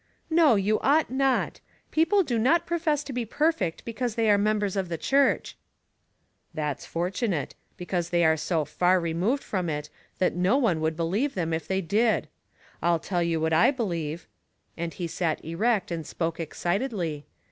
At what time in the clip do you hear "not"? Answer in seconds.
1.11-1.59, 2.39-2.65